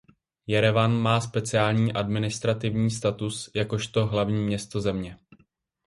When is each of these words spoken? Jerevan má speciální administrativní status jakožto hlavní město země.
Jerevan 0.47 0.93
má 0.93 1.21
speciální 1.21 1.93
administrativní 1.93 2.91
status 2.91 3.51
jakožto 3.55 4.05
hlavní 4.07 4.43
město 4.43 4.81
země. 4.81 5.17